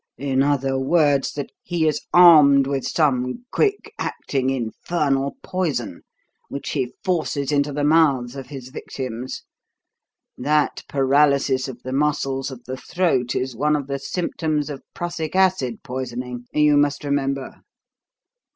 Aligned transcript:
In 0.17 0.41
other 0.41 0.79
words, 0.79 1.31
that 1.33 1.51
he 1.61 1.87
is 1.87 2.01
armed 2.11 2.65
with 2.65 2.87
some 2.87 3.45
quick 3.51 3.93
acting 3.99 4.49
infernal 4.49 5.37
poison, 5.43 6.01
which 6.49 6.69
he 6.71 6.95
forces 7.03 7.51
into 7.51 7.71
the 7.71 7.83
mouths 7.83 8.35
of 8.35 8.47
his 8.47 8.69
victims. 8.69 9.43
That 10.35 10.83
paralysis 10.89 11.67
of 11.67 11.83
the 11.83 11.93
muscles 11.93 12.49
of 12.49 12.63
the 12.63 12.77
throat 12.77 13.35
is 13.35 13.55
one 13.55 13.75
of 13.75 13.85
the 13.85 13.99
symptoms 13.99 14.71
of 14.71 14.81
prussic 14.95 15.35
acid 15.35 15.83
poisoning, 15.83 16.45
you 16.51 16.77
must 16.77 17.03
remember." 17.03 17.61